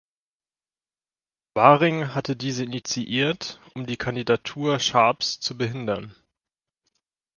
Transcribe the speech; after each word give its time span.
Waring 1.53 2.15
hatte 2.15 2.35
diese 2.35 2.63
initiiert, 2.63 3.61
um 3.75 3.85
die 3.85 3.97
Kandidatur 3.97 4.79
Sharps 4.79 5.39
zu 5.39 5.55
behindern. 5.55 6.15